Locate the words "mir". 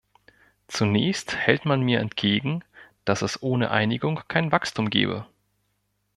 1.81-1.99